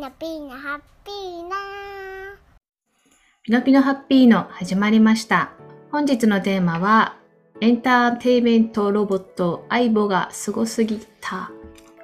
[0.00, 1.50] ノピーノハッピーノ
[3.44, 5.50] ピノピノハッピーの始まりました。
[5.92, 7.18] 本日のテーマは、
[7.60, 11.50] エンターテイメントロボット相棒がすごすぎた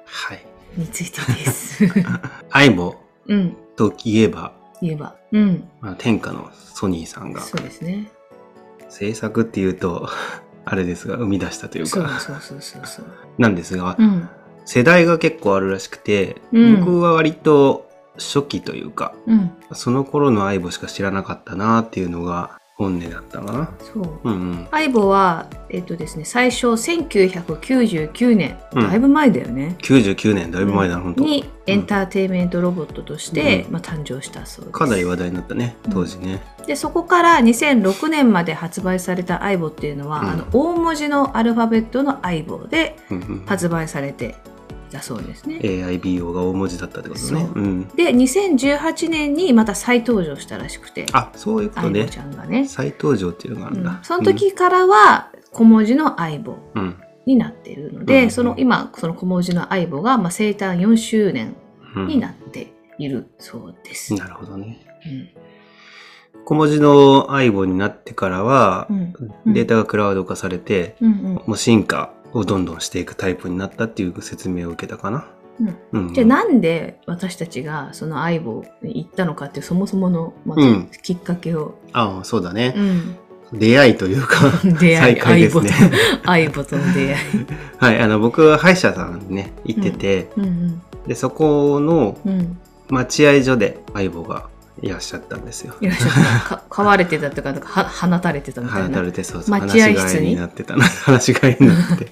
[0.05, 0.45] はい。
[0.79, 1.85] についてです。
[2.51, 2.97] アイボ？
[3.25, 3.57] うん。
[3.75, 5.15] といえば、言えば。
[5.31, 5.67] うん。
[5.81, 8.11] まあ、天下のソニーさんがそうですね。
[8.89, 10.07] 制作っていうと、
[10.65, 13.05] あれですが、生み出したというか、そうそうそうそうそう。
[13.39, 14.29] なんですが、うん。
[14.65, 17.86] 世代が結構あるらしくて、うん僕は割と
[18.17, 19.51] 初期というか、うん。
[19.73, 23.71] その頃の相棒しか知らなかったなっていうのが本音だったかな。
[23.79, 24.19] そう。
[24.23, 24.67] うんうん。
[24.69, 29.75] 相棒は、えっとですね、最初1999年、うんだいぶ前だよね。
[29.79, 34.77] 99年だいぶ前だな、本当にエンターテイメントロボットとして、うんまあ、誕生したそうです。
[34.77, 36.41] かなり話題になったね、当時ね。
[36.67, 44.56] でそこから2006年まで発売された相棒っていうのは、うんあの大文字のアルファベットの相棒でうんうん発売されてい
[44.87, 45.59] たそうですね。
[45.61, 47.27] AIBO が大文字だったってことね。
[47.27, 47.87] そううん。
[47.89, 52.07] で2018年にまた再登場したらしくてあ、そういうことね。
[52.09, 53.91] ちゃんがね、再登場っていうのがあるんだ。
[53.91, 56.81] うんその時からは小文字の相棒うん。
[56.83, 56.95] うん。
[57.25, 61.55] になっているので、うんその今その小文字の相棒が、まあ、生誕4周年
[61.95, 64.13] うんになっているそうです。
[64.15, 64.79] なるほどね。
[65.05, 65.29] うん
[66.45, 69.13] 小文字の相棒になってからはう、ん
[69.53, 75.27] データがクラウド化されて、うんうんもう進化をどんどんしていくタイプになったっていう説明を受けたかな。
[75.91, 76.13] うん。
[76.13, 82.73] じゃあなんで私たちがその相棒に行ったのかっていうそもそものまうんずきっかけを、ああ、そうだね。
[82.75, 83.17] うん
[83.53, 85.71] 出会いというか、 出会い再会ですね。
[86.25, 87.15] 相棒と の出会い。
[87.79, 92.57] はい、あの、僕は歯医者さんにね、行ってて、うんで、そこのうんうん、
[92.89, 94.49] 待合所で相棒が
[94.81, 95.73] いらっしゃったんですよ。
[95.81, 98.87] いらっしゃったか 飼われてたとかなんかは放たれてたみたいな。
[98.89, 100.29] 放たれて、そうそう、待合室に？
[100.29, 102.07] になってたな、 話し飼いになって。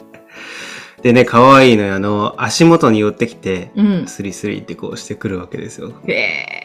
[1.03, 1.93] でね、可愛いのよ。
[1.95, 4.03] あの、足元に寄ってきて、うん。
[4.07, 5.91] スリスリってこうしてくるわけですよ。
[6.07, 6.13] へ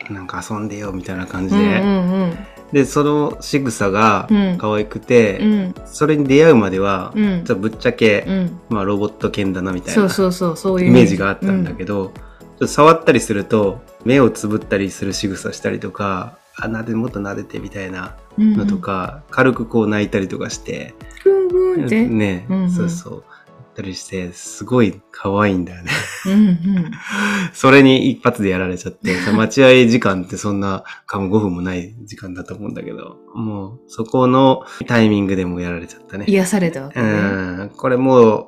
[0.08, 0.12] え。
[0.12, 1.78] なんか遊んでよ、みたいな感じうんうで。
[1.78, 2.38] ん
[2.72, 8.60] で、その仕草がうん可愛くて、うんうんそれに出会うまでは、うんちょっとぶっちゃけ、うん。
[8.70, 12.12] まあロボット犬だなみたいなそうそうそうそういうイメージがあったんだけど、
[12.60, 20.94] と触ったりすると、目をつぶったりする仕草したりとか、あ、なでもっと撫でてみたいなうんのとか、軽くこう泣いたりとかして、
[21.24, 22.06] ブンブンって。
[22.06, 23.12] ね、うんうんそうそう。
[23.14, 25.90] やったりして、すごい可愛いんだよね。
[26.26, 26.90] うんうん。
[27.54, 36.27] それに一発でやられちゃって、待合時間ってそんな、かも5分もない時間だと思うんだけど、もうそこのタイミングでもやられちゃったね。
[36.28, 37.64] 癒されたわけうね。
[37.66, 38.46] ん、これもう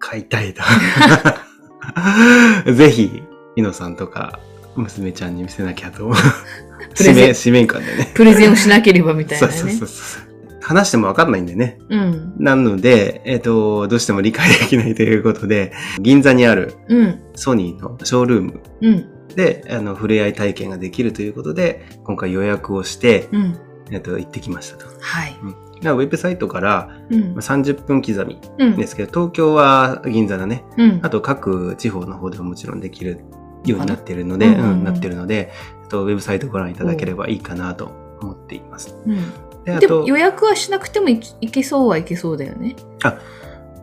[0.00, 0.62] 買いたいと。
[2.72, 3.22] ぜひ、
[3.56, 4.40] イノさんとか
[4.76, 6.16] 娘ちゃんに見せなきゃと思う。
[7.34, 8.12] 使命、感でね。
[8.14, 9.52] プレゼンをしなければみたいなね。
[9.52, 10.34] そうそうそうそう。
[10.60, 11.78] 話してもわかんないんでね。
[11.90, 12.34] うん。
[12.38, 17.20] なので、えっ、と、どうしても理解できないということで、銀座にあるうん。
[17.34, 19.06] ソニーのショールームうん。
[19.34, 23.58] で、あの、触れ合い体験ができるということで、今回予約をして、うん。
[23.90, 24.86] えっ、と、行ってきましたと。
[25.00, 25.36] はい。
[25.82, 27.40] なウェブサイトからうんまあ。
[27.40, 28.76] 30分刻みうん。
[28.76, 30.64] ですけど、東京は銀座だね。
[30.78, 33.20] うんあと各地方の方でももちろんできる
[33.64, 35.52] ようになってるので、うんなってるので、
[35.88, 38.96] とウェブサイトご覧いただければいいかなと思っています。
[39.06, 39.16] うん。
[39.64, 42.76] で、あと、予約はしなくてもいけそうはいけそうだよね。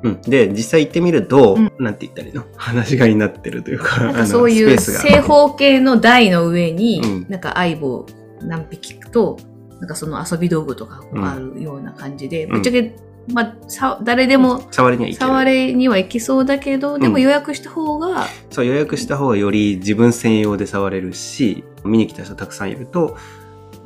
[0.04, 1.72] うん、で、実際行ってみると、うん。
[1.80, 2.44] なんて言ったらいいの？
[2.58, 7.26] 話し飼いになってるというか、なんかそういう正方形の台の上に、うん。
[7.30, 8.06] なんか相棒
[8.42, 9.38] 何匹と、
[9.80, 12.50] なんかその遊び道具とかがあるような感じで、ん。
[12.50, 12.96] ぶっちゃけ、
[13.34, 15.30] まあ、さ誰でも触りには行ける。
[15.30, 23.18] 触れにはいけそうだけど、でもうん予約した方が、そう、予約した方がより自分専用で触れるし、見に来た人たくさんいると、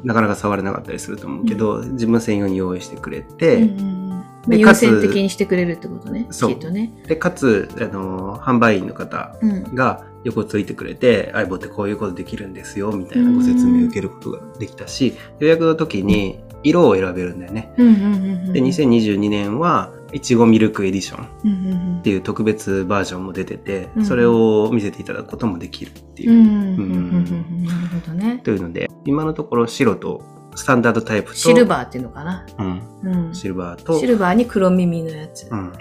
[0.03, 4.05] なかなか触れなかったりすると思うけど、自分専用に用意してくれて、うんうんうん
[4.47, 6.27] まあ優先的にしてくれるってことね。
[6.29, 6.91] そうきっとね。
[7.07, 9.75] で、かつ、あの、販売員の方うん。
[9.75, 17.71] が横ついてくれて、相棒ってこういうことできるんですよ、みたいなご説明を受けることができたし、予約の時に色を選べるんだよね。
[17.77, 18.53] うんうんうんうん。
[18.53, 26.31] で、2022年は、いちごミルクエディションっうんうんうんていう特別バージョンも出ててう、んそれを見せていただくこともできるっていう。
[26.31, 28.41] うんうんうんうんうんなるほどね。
[28.43, 30.21] というので、今のところ白と
[30.55, 32.45] スタンダードタイプと、シルバーっていうのかな。
[32.57, 33.35] うん、うん。
[33.35, 35.47] シルバーと、シルバーに黒耳のやつ。
[35.51, 35.73] うん、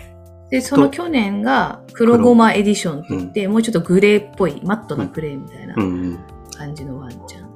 [0.50, 6.18] で、その去年が黒ゴマエディションって言って、もうちょっとグレーっぽい、マットなグレーみたいなうん、うん。
[6.56, 7.48] 感じのワンちゃん。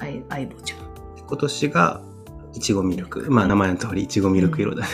[0.00, 0.78] あい相棒ちゃん。
[1.26, 2.00] 今年が、
[2.54, 3.30] いちごミルク。
[3.30, 4.88] まあ名前の通りいちごミルク色だね。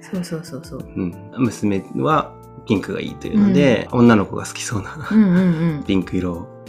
[0.00, 0.80] そうそうそうそう。
[0.96, 1.14] うん。
[1.38, 2.32] 娘は
[2.66, 5.36] ピンクがいいというので、女の子が好きそうなうんうん
[5.78, 5.84] うん。
[5.84, 6.64] ピンク色を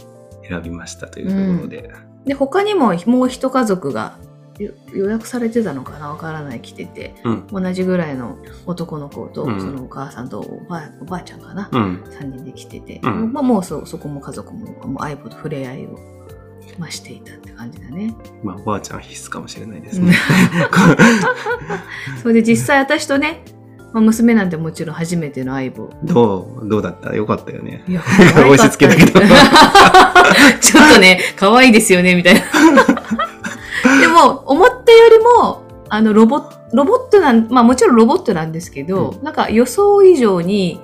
[0.48, 1.92] 選びましたというところで。
[2.24, 4.18] で、他にももう一家族が
[4.58, 6.08] よ予約されてたのかな？
[6.10, 7.46] わからない来てて、うん。
[7.46, 12.02] 同じぐらいの男の子と、うんそのお母さんとおばあおばあちゃんかな、うん。
[12.04, 15.98] 3人で来てて、うんまあ、もうそそこも家族ももう相棒と触れ合いを
[16.78, 18.14] ましていたって感じだね。
[18.42, 20.14] まあ、おばあちゃん必須かもしれないですね。
[22.22, 23.42] それで実際私とね、
[23.92, 25.90] まあ、娘なんてもちろん初めての相棒。
[26.04, 27.84] どうどうだったよかったよね。
[27.88, 29.20] いや、押し付けたけど
[30.60, 32.40] ちょっとね、可愛いですよね、みたいな。
[34.00, 36.42] でも、思ったよりも、あの、ロボ
[36.72, 40.80] ロボットなん、まあもちろんロボットなんですけど、うなんか予想以上に、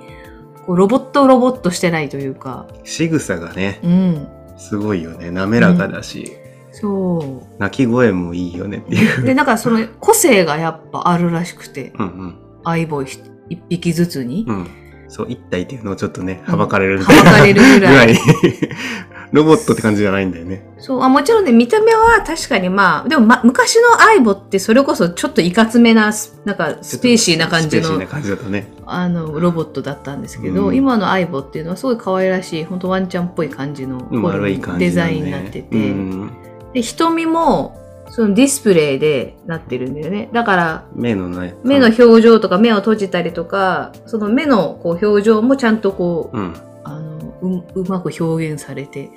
[0.65, 4.27] こうロボットロボットしてないというか、仕草がね、うん。
[4.57, 5.31] すごいよね。
[5.31, 6.31] 滑らかだし、
[6.71, 7.43] そ。
[7.59, 9.25] 鳴き声もいいよねっていうう。
[9.25, 13.19] で、なんかその個性がやっぱあるらしくて、うん相棒一
[13.49, 14.51] 一匹ずつにう。
[14.51, 14.55] ん。
[14.57, 14.67] うん。
[15.07, 16.99] そう、一体っていうのをちょっとね、うんはばかれる。
[17.03, 18.19] はばかれるぐらい ぐ
[19.31, 20.65] ロボットって感じじゃないんだよね。
[20.77, 26.11] そう、あもちろんね、見た目は確かにまあ、でも、ま、昔の相棒ってそれこそちょっといかつめな、
[26.45, 28.67] なんかスペーシーな感じのスペーシーな、感じだとね。
[28.85, 34.07] あの、ロボットだったんですけど、うん今の相棒っていうのはすごい可愛らしい、本当ワンちゃんっぽい感じの
[34.77, 36.31] デザインになってて、うん
[36.73, 40.29] で、瞳も、そのディスプレイでなってるんだよね。
[40.31, 41.55] だから、目のね。
[41.63, 46.53] 目の表情とか目を閉じたりとか、その目のこう表情もちゃんとこう、うん。
[47.41, 49.09] う、うまく表現されて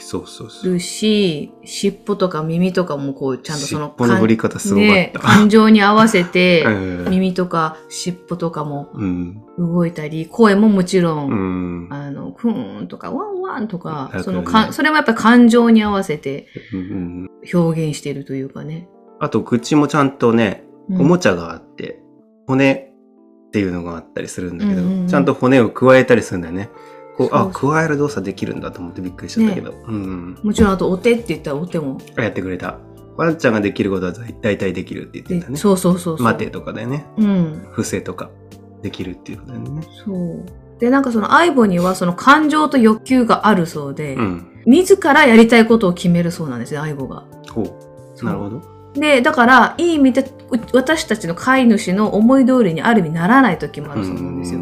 [0.00, 0.72] そうそう。
[0.72, 5.20] るし、尻尾とか耳とかもこう、ちゃんとその尻尾の振り方すごかねった。
[5.20, 9.42] 感情に合わせて、 うん耳とか尻尾とかもうん。
[9.58, 11.88] 動いたり、声ももちろん、うん。
[11.90, 18.88] あの、ふーんとか、ワンワンとか、ねそのか、それもやっぱり感情に合わせてうん表現してるというかね。
[19.20, 22.02] あと、口もちゃんとね、うんおもちゃがあって、
[22.46, 26.70] 骨っていうのがあったりするんだけど、うんうんうんちゃんと骨を加えたりするんだよね。
[27.16, 29.72] こう、あ、加える動作できるんだと思ってびっくりしちゃったけど。
[29.86, 30.38] うん。
[30.42, 31.98] もちろんあと、お手って言ったらお手も。
[32.16, 32.78] やってくれた。
[33.16, 35.56] ワンちゃんができることは大体できるって言ってたね。
[35.58, 36.22] そうそうそう。
[36.22, 37.66] 待てとかでね、うん。
[37.70, 38.30] 伏せとか
[38.82, 39.86] できるっていうことだよね。
[40.04, 40.80] そう。
[40.80, 44.48] で、なんかその相棒にはその感情と欲求があるそうで、うん。
[44.64, 47.24] 自らやりたいことを決めるそうなんですね、相棒が。
[47.50, 48.24] ほう。
[48.24, 48.62] なるほど。
[48.94, 54.60] で、だから、いい意味で、う私たちの飼い主の思い通りにある意味ならない時もあるそうなんですよ。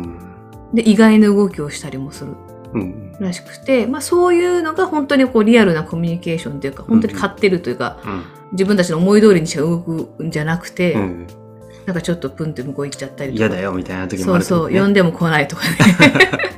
[0.75, 2.33] で、意外な動きをしたりもする
[2.73, 3.17] うん。
[3.19, 8.23] らしくて、まあそういうのが本当にこうリアルなコミュニケーションというか、本当に飼ってるというか、うん。
[8.53, 11.27] 自分たちの思い通りにしか動くんじゃなくて、うん。
[11.87, 13.47] なんかちょっとプンって向こう行っちゃったりとか。
[13.47, 14.81] 嫌だよみたいな時もそうそう、あるけどね。
[14.81, 15.77] 呼んでも来ないとかね。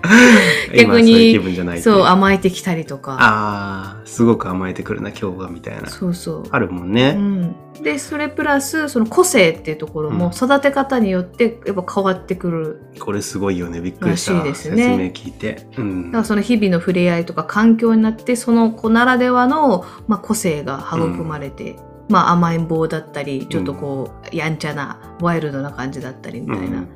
[0.74, 3.16] 今はそう甘えてきたりとか。
[3.20, 5.88] ああ、すごく甘えてくるな、今日は、みたいな。
[5.88, 6.42] そうそう。
[6.50, 7.12] あるもんうね。
[7.12, 13.80] ん、でそれプラスその個性っていうところもうん育て方によってやっぱ変わってくる、これすごいよね。
[13.80, 14.32] びっくりした。
[14.34, 15.66] らしいですね説明聞いて。
[15.76, 21.76] うんだからその日々の触れ合いとか環境になってその子ならではの、まあ、個性が育まれて、
[22.12, 26.88] まあ甘えん坊だったりちょっとこう、やんちゃなワイルドな感じだったりみたいな、うん。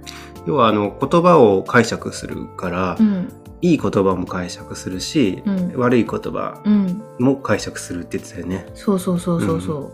[0.46, 3.32] 要は、あの、言葉を解釈するから、うん。
[3.62, 5.72] いい言葉も解釈するし、うん。
[5.76, 8.66] 悪い言葉うん、も解釈するって言ってたよね。
[8.74, 9.90] そうそうそうそうそ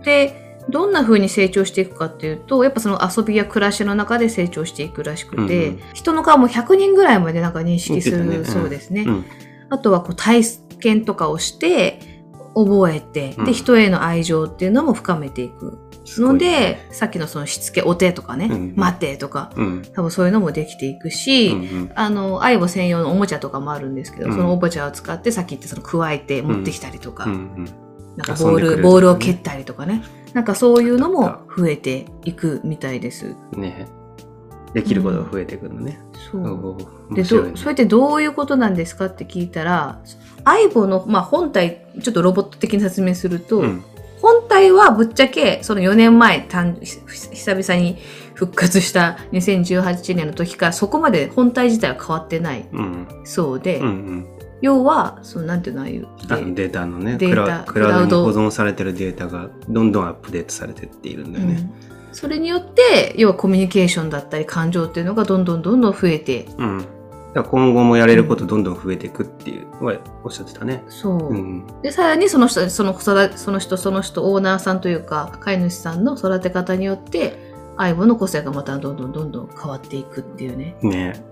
[0.00, 0.04] う。
[0.04, 0.40] で
[0.70, 5.80] どんな風に成長していくかっていうとやっぱその遊びや暮らしの中で成長していくらしくて、うんうん。
[5.92, 8.36] 人の顔も100人ぐらいまでなんか認識するね。
[8.38, 8.44] うん。
[8.46, 9.02] そうですね。
[9.02, 9.24] うん。
[9.68, 10.42] あとはこう体
[10.80, 12.13] 験とかをして
[12.54, 13.44] 覚えて、うん。
[13.44, 15.78] で人への愛情っていうのも深めていく
[16.18, 19.82] ので、さっきのそのしつけお手とかね、うん待てとかうん。
[19.94, 21.92] 多分そういうのもできていくし、うんうん。
[21.94, 24.32] あの愛護専用のおもちゃとかもあるんですけど、うん。
[24.32, 27.66] そのおもちゃを使ってさっき言ったその加えて持ってきたりとか、なん
[28.18, 28.82] かボール、ね。
[28.82, 30.02] ボールを蹴ったりとかね。
[30.32, 33.34] なんかそういうのも増えていくみたいです。
[33.52, 33.86] ね。
[34.74, 36.00] できることが増えてくるのね。
[36.30, 37.14] そう。
[37.14, 37.28] でね。
[37.28, 40.00] どそれってどういうことなんですかって聞いたら
[40.44, 43.84] 相棒の、まあ、本体ちょっとロボット的に説明すると、うん。
[44.20, 46.98] 本体はぶっちゃけその4年前誕ひ
[47.34, 47.98] 久々に
[48.32, 53.06] 復活した2018年の時からそこまで本体自体は変わってないうん。
[53.24, 54.26] そうで、うんうん。
[54.62, 56.08] 要はそのなんていうのああいう
[56.54, 61.70] データのねデータクラウドに保存されてるデータがどんどんアップデートされてっているんだよね。
[62.08, 62.14] うん。
[62.14, 66.86] それによって要はコミュニケーションだったり感情っていうのがどんどんどんどん増えてうん。
[67.42, 70.84] 今後もやれることどんどん増えていくっていうのはおっしゃってたね。
[70.88, 71.66] そう、うん。
[71.82, 77.36] でさらにその人その育その人その人オーナーさんというか飼い主さんの育て方によって
[77.76, 81.24] 相棒の個性がまたどんどんどんどん変わっていくっていうねね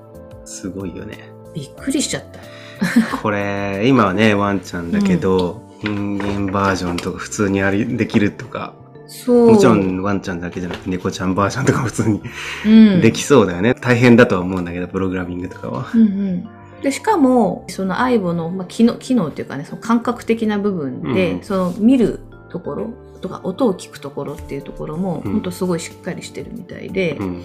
[0.44, 1.30] すごいよね。
[1.54, 2.40] びっくりしちゃった
[3.22, 8.74] これ、今はね、ワンちゃんだけど、人間バージョンとか普通にありできるとか、
[9.06, 12.22] そうもちろんワンちゃんだけじゃなくて猫ちゃんバージョンとか普通に
[12.66, 13.74] うん、できそうだよね。
[13.74, 15.90] 大変だとは思うんだけど、プログラミングとかは。
[15.94, 16.48] うんうん
[16.82, 22.18] でしかもその相棒の、まあ、機能機能っていうかねその感覚的な部分で、うんその見る
[22.48, 22.90] ところ
[23.20, 27.42] とか音を聞くところっていうところも、うんほんとすごいしっかりしてるみたいで、うん。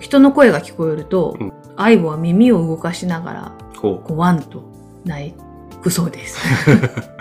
[0.00, 4.62] 人の声が聞こえると、うん相棒は耳を動かしながらここうワンと
[5.06, 5.32] 鳴
[5.82, 6.38] くそうです。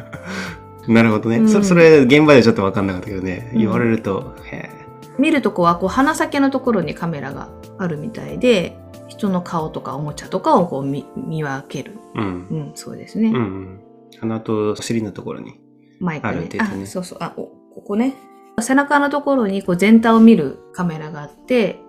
[0.90, 0.94] う。
[0.94, 1.38] なるほどね。
[1.38, 3.50] うんそそれ、現場でちょっと分かんなかったけどね。
[3.54, 4.70] うん言われると、へ
[5.18, 8.78] 見るとこはこう鼻先のところにカメラがあるみたいで
[9.10, 11.98] 人の顔とかおもちゃとかをこう見見分ける。
[12.16, 12.20] え。
[12.20, 12.26] うん。
[12.26, 13.30] うん、そうですね。
[13.30, 13.80] うんうん。
[14.20, 15.60] 鼻と尻のところに。
[16.00, 17.18] マイクあるね程度ねあ、そうそう。
[17.22, 18.16] あ、おここね。
[18.62, 21.80] 背中のところにこう全体を見るカメラがあって、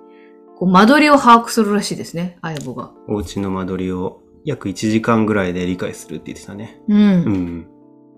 [0.56, 2.92] こう間取りを把握するらしいですね、相棒が。
[3.08, 6.80] お家の間取りを約1時間ぐらいで理解するって言ってたね。
[6.88, 6.98] うん。
[6.98, 7.66] うん。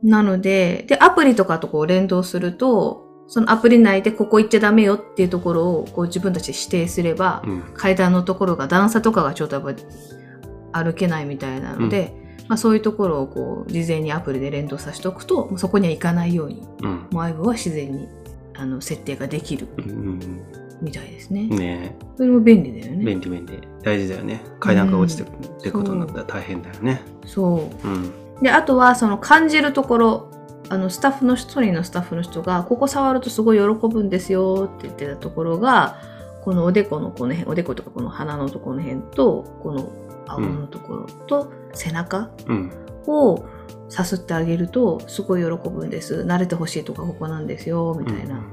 [0.03, 7.63] なので、で、アプリとかとこう連動すると、そのアプリ内でここ行っちゃダメよっていうところをこう自分たちで指定すれば、うん。
[7.75, 12.15] 階段のところが段差とかがちょっとやっぱ歩けないみたいなので、
[12.49, 17.09] まあ、そういうところをこう事前にアプリで連動させておくとそこには行かないようにうん。
[17.11, 18.09] もうアイブは自然に
[18.55, 20.43] あの設定ができるうん
[20.83, 21.49] みたいですね。
[21.51, 21.57] うん。
[21.57, 22.97] ねそれも便利だよえ。
[22.97, 23.05] ね。
[23.05, 23.61] 便利便利。
[23.83, 24.43] 大事だよね。
[24.59, 27.01] 階段が落ちてくるってことになったら大変だよね。
[27.25, 28.22] そうん。
[28.43, 28.45] う。
[28.45, 30.31] であとはその感じるところ
[30.69, 35.99] あのスタッフの人ソニーのスタッフの人がここ触るとすごい喜ぶんですよって言ってたところが
[36.43, 39.93] このおでこのこの辺おでことかこの鼻のところの辺とこの
[40.27, 42.73] 顎のところと背中うん。
[43.07, 43.45] を
[43.89, 48.45] さすってあげるとすごい喜ぶんです慣れてほしいとかここなんですよみたいな、だか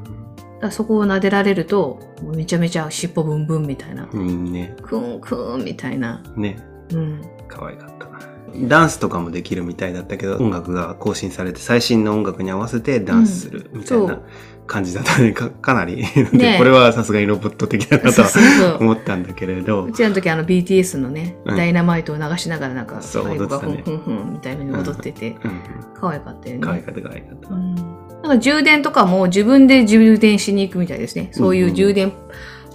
[0.62, 2.00] らそこを撫でられると
[2.36, 4.20] めちゃめちゃ尻尾ブンブンみたいな、うん。
[4.20, 4.52] うん。
[4.52, 4.76] ね。
[4.82, 6.60] クーンクーンみたいな、ね。
[6.92, 8.09] うん、可愛かったな。
[8.56, 14.20] ダンスとかもできるみたいだったけど、音楽が更新されて、最新の音楽に合わせてダンスするみたいな
[14.68, 15.32] 感じだったね。
[15.32, 15.98] か かなり。
[15.98, 19.92] ねでこれはさすがにロボット的だなとそうはそうそう思ったんだけれどう。
[19.92, 25.52] ちらの時あの BTS のね、うんダイナマイトを流しながらなんかそう踊ってたねふんふんふんみたいなのに踊ってて、うん。
[26.00, 26.62] 可愛かったよね。
[26.62, 27.50] 可愛かった可愛かった。
[27.50, 27.76] うん
[28.22, 31.30] なんか充電とかも自分で充電しに行くみたいですね。
[31.32, 32.12] そういう充電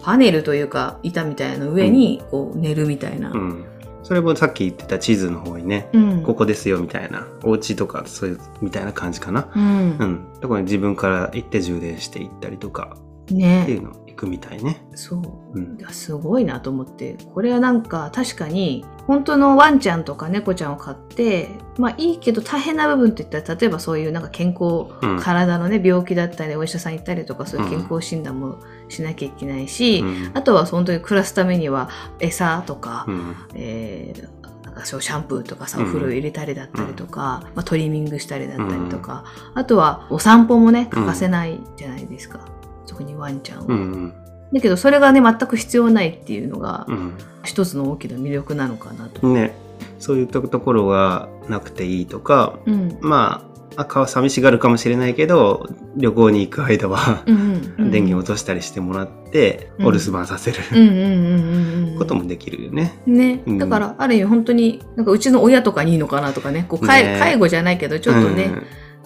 [0.02, 3.30] パネルというか板みたいなの上にこう寝るみたいな。
[3.30, 3.64] うん。
[4.04, 6.22] それもさっき言ってた地図の方にね、うん。
[6.22, 9.48] ここですよみたいな、お家とかそういうみたいな感じかな。
[9.56, 9.96] うん。
[9.98, 10.26] うん。
[10.40, 12.96] そこに自分から行って充電していったりとか。
[13.24, 14.86] っていねうの行くみたいね。
[14.94, 15.22] そう。
[15.58, 15.78] うん。
[15.90, 17.16] すごいなと思って。
[17.34, 25.20] これはなんか確かに本当のワンちゃんとか猫ちゃんを飼ってまあいいけど大変な部分って言ったら例えばそういうなんか健康、うん。
[25.20, 30.30] 体のね病気だったりお医者さん行ったりとかそういう健康診断もしなきゃいけないし、うん。
[30.34, 31.90] あとは本当に暮らすためには
[32.20, 33.36] 餌とか、うん。
[33.54, 35.84] えーなんかそうシャンプーとかさうん。
[35.84, 42.40] お風呂入れたりだったりとか、まあ、トリミングしたりだったりとか、あとはお散歩もね欠かせないじゃないですか、
[42.86, 43.66] そこにワンちゃんを。
[43.66, 44.14] うんうん。
[44.52, 47.14] だけどそれがね全く必要ないっていうのがうん。
[47.44, 49.26] 一つの大きな魅力なのかなと。
[49.28, 49.54] ね、
[49.98, 52.98] そういうとところがなくていいとか、うん。
[53.00, 53.44] ま
[53.76, 57.24] あ、あ顔寂しがるかもしれないけど、旅行に行く間は、
[57.78, 59.86] 電源を落としたりしてもらって、うん。
[59.86, 61.06] お留守番させるうんうんうんう
[61.88, 61.98] んうん。
[61.98, 62.98] こともできるよね。
[63.06, 63.58] ね、うん。
[63.58, 66.64] だからある意味本当になんかうちの親とかにいいのかなとかね。
[66.68, 67.18] こう介ね。
[67.18, 68.52] 介護じゃないけどちょっとね、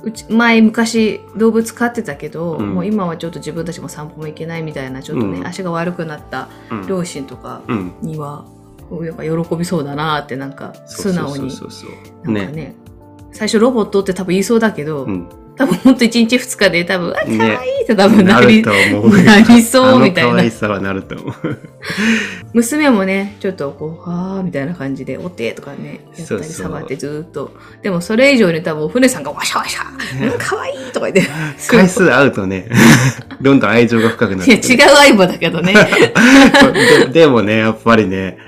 [0.02, 2.74] うち前昔動物飼ってたけど、うん。
[2.74, 5.46] もう今はちょっと自分たちも散歩も行けないみたいなちょっとね、うん。
[5.46, 6.48] 足が悪くなった
[6.88, 7.92] 両親とかうん。
[8.02, 8.44] には、
[8.88, 11.52] こうなんか喜びそうだなってなんか素直に。
[12.24, 12.74] なんかね
[13.32, 15.28] 最初ロボットって多分言いそうだけど、うん。
[15.58, 17.44] 多分ほんと1日2日で多分「あ可愛ね
[17.80, 19.22] いって多分なり、なると思う。
[19.22, 21.58] なりそうみたいなあの可愛さはなると思う。
[22.54, 29.82] 娘もねちょっとこう「あー」みたいな感じで「お手」とかねやったり触ってずーっとでもそれ以上に多分お船さんがワシャワシャ
[30.32, 31.30] 「うん可愛いとか言って
[31.68, 32.68] 回数合うとね、
[33.42, 34.56] どんどん愛情が深くなっいや。
[34.56, 35.74] 違う相棒だけどね
[37.12, 38.38] ででもね、やっぱりね、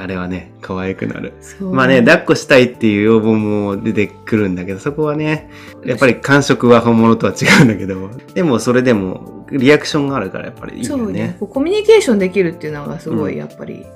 [0.00, 1.32] あれはね、可愛くなる。
[1.60, 5.50] まあね、抱っこしたいっていう要望も出てくるんだけど、そこはね、
[5.84, 11.26] やっぱり感触は本物とは違うんだけど、でもそれでもリアクションがあるからやっぱりいいよそうね。
[11.28, 11.36] ね。
[11.40, 13.34] こうコミュニケーションできるっていうのがすごうん。
[13.34, 13.86] いやっぱり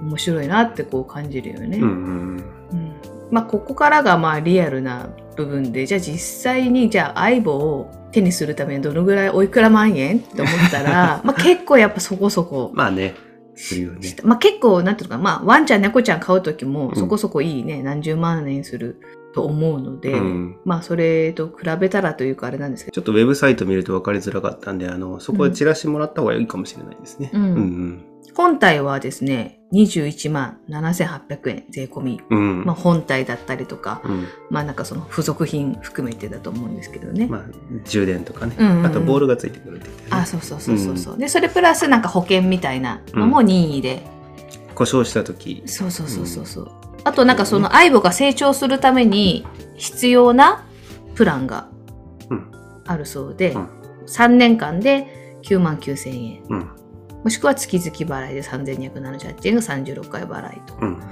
[0.00, 1.78] 面白いなってこう感じるよね。
[1.78, 2.92] うんうんうん。
[3.30, 13.14] まあここからがまあリアルな部分でじゃあ実際にじゃあ相棒を手にするためにどのぐらいおいくら万円って思ったら まあ結構やっぱそこそこ、まあね、
[13.62, 14.16] するよね。
[14.22, 15.24] まあ結構なんていうのかな。
[15.24, 16.96] まあワンちゃん猫ちゃん買う時もうん。
[16.96, 19.00] そこそこいいね、何十万円する
[19.34, 20.56] と思うので、うん。
[20.64, 22.94] まあそれと比べたらというかあれなんですけど。
[22.94, 27.30] ちょっとウェブサイト見ると分かりづらかったんで、あの、そこでチラシもらった方がいいかもしれないですね。
[27.32, 32.38] うんうん本体はですね21万7800円税込み、うん。
[32.38, 32.64] うん。
[32.64, 37.26] まあ、本体だったりとか、うんまあなんかその付属品含めてだと思うんですけどね。
[37.26, 37.42] まあ、
[37.84, 38.56] 充電とかね。
[38.58, 40.08] うんうんうんあと、ボールがついてくるって言って、ね。
[40.10, 44.02] あ、そうそうそうそうそう、で、それプラスなんか保険みたいなのも任意で。
[44.74, 45.62] 故障した時。
[45.66, 46.70] そうそうそうそうそう。
[47.04, 49.46] あとなんかその相棒が成長するために
[49.76, 50.64] 必要な
[51.14, 51.68] プランが
[52.30, 52.50] うん
[52.86, 53.68] あるそうで、うん
[54.06, 56.81] 3年間で9万9000円。
[57.22, 57.24] うん。
[57.24, 60.74] もしくは月々払いで3278円が36回払いと。
[60.80, 61.02] うん。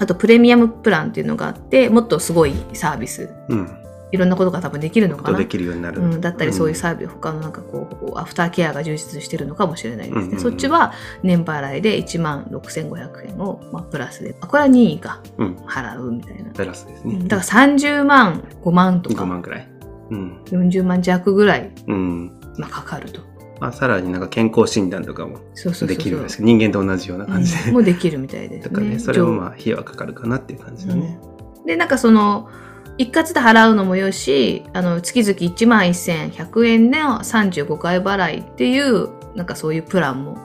[0.00, 3.84] あとプレミアムプランっていうのがあって、もっとすごいサービスうん。
[4.10, 5.46] いろんなことが多分できるのかなで。
[5.46, 6.00] きるようになる。
[6.00, 10.20] うん、だったりそういううサービス、他のなんかこう、アフターケアが充実してるのかもしれないですね。
[10.20, 15.42] うんうんうんそっちは年払いで1万6500円を、まあ、プラスで、あこれは任意か、ん。
[15.42, 15.56] うん。
[15.56, 16.50] 払うみたいな。
[16.50, 17.16] プラスですね。
[17.16, 19.68] うんだから30万、5万と5か、万くらい。
[20.10, 20.42] うん。
[20.46, 22.32] 40万弱ぐらい、うん。
[22.56, 23.20] まあ、かかると。
[23.60, 25.38] まあ、さらになんか健康診断とかも。
[25.86, 27.64] できるんですけど、人間と同じような感じで。
[27.64, 28.68] うんもうできるみたいですね。
[28.68, 31.18] だからね、それもまあ、費用はかかるかなっていう感じだね。
[31.22, 31.38] うん
[31.68, 32.48] で、なんかその、
[32.96, 40.38] 一括で払うのもよし、あの、月々1万1100円の35回払いっていう、なんかそういうプランも、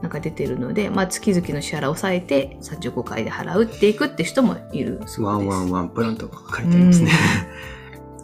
[0.00, 5.48] なんか出てるので、まあ月々の支払いを抑えて35回で払うっていくって人もいるそうワンです。
[5.50, 7.10] ワンワンプランとか書いてありますね。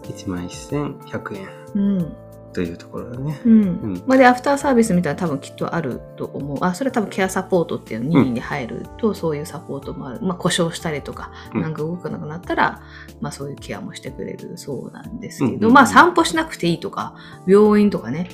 [0.04, 2.16] 1万1100円うん。
[2.56, 3.38] というところだね。
[3.44, 3.60] うん。
[3.96, 6.58] んまあ、で、アフターサービスみたいなの多分きっとあると思う。
[6.62, 10.20] あ、それは多分ケアサポートっていうの任意で入ると、そういうサポートもある。
[10.22, 12.80] まあ、故障したりとか、うんなんか動かなくなったら、
[13.20, 17.14] まあ、そういうケアもしてくれるそうなんですけど、うんうんうんまあ、散歩しなくていいとか、
[17.46, 18.30] 病院とかね、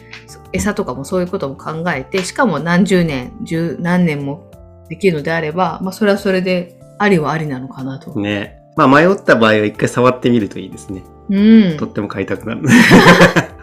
[0.53, 4.49] 餌とかもそういうことも考えて、しかも何十年、十何年も
[4.89, 8.15] できるのであれば、まあ、それはそれで、ありはありなのかなと。
[8.21, 8.63] ね。
[8.77, 11.03] まあ、迷った場合は一回触ってみるといいですね。
[11.31, 11.77] うん。
[11.79, 12.63] とっても買いたくなる。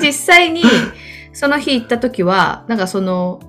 [0.00, 0.62] で、実際に、
[1.32, 3.40] その日行った時は、なんかその、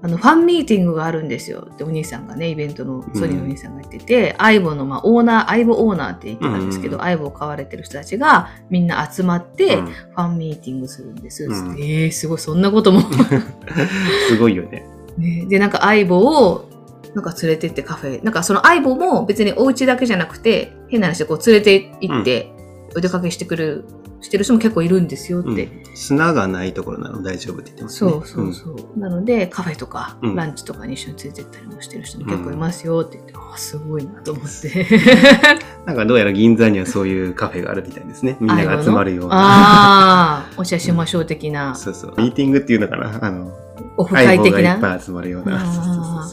[0.00, 1.66] あの、ファンミーティングがあるんですよ。
[1.72, 9.86] ってお兄さんがね、イベントのソニーのお兄さんが言ってて、アイボの、まあ、オーナー、アイボオーナーって言ってたんですけど、うんアイボを買われてる人たちがみんな集まって、うん。
[9.86, 11.44] ファンミーティングするんです。
[11.44, 11.76] うん。
[11.80, 13.00] えー、すごい、そんなことも、
[14.28, 14.86] すごいよね。
[15.16, 15.46] ね。
[15.46, 16.68] で、なんかアイボを、
[17.14, 22.52] なんか連れてってカフェ、なんかそのアイボも別にお家だけじゃなくて、変な話でこう連れて行って、
[22.96, 23.84] お出かけしてくる、
[24.20, 25.64] してる人も結構いるんですよって。
[25.64, 28.10] うん砂がないところなの大丈夫って言ってますね。
[28.12, 28.98] そうそうそう。
[29.00, 34.68] なので、カフェとか、うんランチとかに一緒に連れてったりもしてる人も結構いますよって言って、ああ、すごいなと思って。
[34.68, 38.36] う んなんかどうやら銀座にはそういうカフェがあるみたいですね。
[38.40, 39.34] みんなが集まるような。
[39.34, 42.14] ああ、お茶しましょう的な、そうそう。
[42.16, 43.52] ミーティングっていうのかなあの、
[43.96, 44.78] オフ会的な？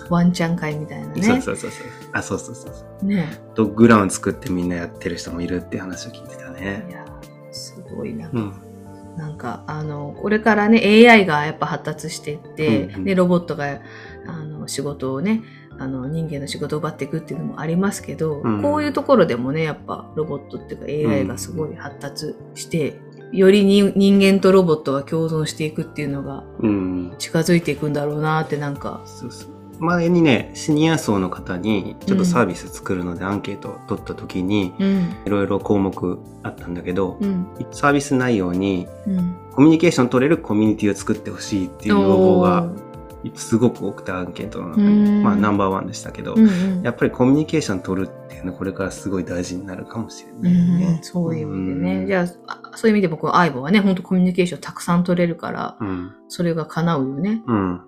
[0.09, 1.23] ワンチャン会みたいなね。
[1.23, 1.87] そうそうそうそう。
[2.11, 3.05] あ、そうそうそうそう。
[3.05, 3.41] ね。
[3.55, 6.91] ドッグラウン作ってみんなやってる人もいるって話を聞いてたねい。
[6.93, 7.04] や、す
[7.95, 8.29] ごいな。
[8.31, 8.53] うん。
[9.17, 13.79] なんか、あの、これからね、AI がやっぱ発達していって、うんうんで、ロボットが、
[14.27, 15.41] あの、仕事をね、
[15.77, 22.99] あの、人間の仕事を奪っていくっていうのもありますけど、うんこういうところでもね、やっぱ、ロボットっていうか AI がすごい発達して、
[23.31, 27.15] よりに人間とロボットが共存していくっていうのがうん。
[27.17, 29.49] 近づいていくんだろうなってなんか、そうそう。
[29.79, 39.35] 前にね、シニア層の方にちょっとサービス作るのでアンケートを取った時に、うん、いろいろ項目あったんだけど、うん、サービス内容にうん。
[39.55, 42.69] コミュニケーション取れるコミュニティを作ってほしいっていう要望が
[43.35, 51.03] すごく多くてアンケートの中うに、んまあナンバーワンでしたけど、うんうんやっぱりコミュニケーション取るっていうのはこれからすごい大事になるかもしれうないねん。
[51.03, 51.95] そういう意味でね。
[52.01, 56.11] うんじゃあ、あそういう意味で僕は相棒はね、本当コミュニケーションたくさん取れるから、うん。
[56.27, 57.41] それが叶うよね。
[57.47, 57.81] うん。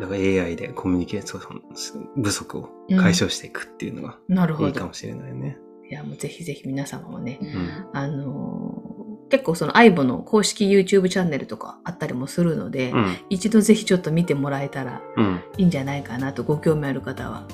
[0.00, 4.68] だから AI でコミュニケーション不足を解消していくっていうのがなるほど。
[4.68, 5.58] いいかもしれないね。
[5.88, 7.88] いや、もうぜひぜひ皆様もね、うん。
[7.92, 8.98] あのー
[9.30, 13.16] 結構その AIBO の公式 YouTube チャンネルとかあったりもするので、うん。
[13.28, 15.42] 一度ぜひちょっと見てもらえたらうん。
[15.58, 17.46] いいんじゃないかなとご興味ある方は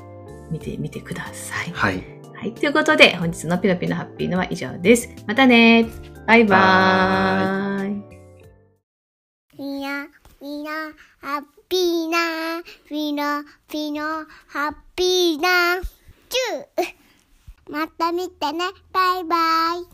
[0.53, 1.73] 見てみてください。
[1.73, 2.05] はい。
[2.35, 2.55] はい。
[2.55, 5.09] ということで、本日のピノピノハッピーのは以上です。
[5.27, 5.89] またね
[6.27, 8.03] バイバーイ
[9.59, 10.07] みな、
[10.41, 10.71] みな、
[11.75, 15.83] ピーな、ピノ、ピノ、ハッピーな、
[16.29, 16.95] チュー
[17.69, 19.94] また見てね、バイバイ。